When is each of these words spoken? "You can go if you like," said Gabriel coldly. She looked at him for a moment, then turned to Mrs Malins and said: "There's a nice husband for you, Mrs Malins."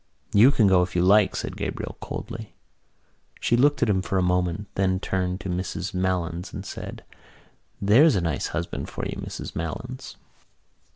"You 0.33 0.49
can 0.49 0.65
go 0.65 0.81
if 0.81 0.95
you 0.95 1.03
like," 1.03 1.35
said 1.35 1.55
Gabriel 1.55 1.95
coldly. 2.01 2.55
She 3.39 3.55
looked 3.55 3.83
at 3.83 3.87
him 3.87 4.01
for 4.01 4.17
a 4.17 4.23
moment, 4.23 4.67
then 4.73 4.99
turned 4.99 5.39
to 5.41 5.47
Mrs 5.49 5.93
Malins 5.93 6.51
and 6.51 6.65
said: 6.65 7.03
"There's 7.79 8.15
a 8.15 8.21
nice 8.21 8.47
husband 8.47 8.89
for 8.89 9.05
you, 9.05 9.17
Mrs 9.21 9.55
Malins." 9.55 10.15